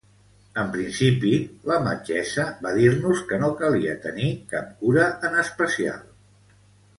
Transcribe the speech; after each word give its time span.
En 0.59 0.69
principi, 0.75 1.33
la 1.71 1.77
metgessa 1.87 2.45
va 2.67 2.71
dir-nos 2.77 3.21
que 3.33 3.39
no 3.43 3.51
calia 3.61 3.93
tenir 4.07 4.33
cap 4.55 4.73
cura 4.81 5.05
en 5.31 5.39
especial. 5.47 6.03